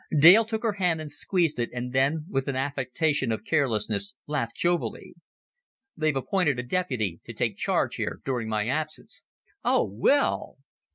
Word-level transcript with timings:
Dale 0.17 0.45
took 0.45 0.63
her 0.63 0.73
hand, 0.81 1.11
squeezed 1.11 1.59
it, 1.59 1.69
and 1.71 1.93
then, 1.93 2.25
with 2.27 2.47
an 2.47 2.55
affectation 2.55 3.31
of 3.31 3.45
carelessness, 3.45 4.15
laughed 4.25 4.55
jovially. 4.55 5.13
"They've 5.95 6.15
appointed 6.15 6.57
a 6.57 6.63
deputy 6.63 7.21
to 7.23 7.33
take 7.33 7.55
charge 7.55 7.97
here 7.97 8.19
during 8.25 8.49
my 8.49 8.67
absence." 8.67 9.21
"Oh, 9.63 9.83
Will!" 9.85 10.55